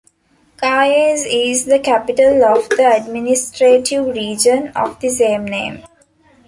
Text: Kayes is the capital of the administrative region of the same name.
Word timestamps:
Kayes 0.57 1.27
is 1.29 1.65
the 1.65 1.77
capital 1.77 2.43
of 2.43 2.67
the 2.69 2.91
administrative 2.91 4.07
region 4.07 4.69
of 4.69 4.99
the 4.99 5.09
same 5.09 5.45
name. 5.45 5.83